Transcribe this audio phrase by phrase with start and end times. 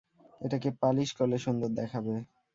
[0.41, 2.13] এটাকে পালিশ করলে সুন্দর দেখাবে।